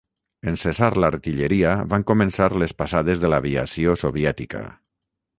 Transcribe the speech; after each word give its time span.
En 0.51 0.55
cessar 0.61 0.87
l'artilleria, 1.01 1.73
van 1.91 2.05
començar 2.11 2.47
les 2.63 2.73
passades 2.79 3.21
de 3.25 3.31
l'aviació 3.33 3.93
soviètica. 4.05 4.63